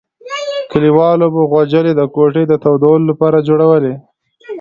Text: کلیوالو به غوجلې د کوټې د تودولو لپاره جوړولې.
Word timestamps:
کلیوالو 0.71 1.27
به 1.33 1.41
غوجلې 1.51 1.93
د 1.95 2.01
کوټې 2.15 2.43
د 2.47 2.53
تودولو 2.63 3.05
لپاره 3.11 3.45
جوړولې. 3.47 3.93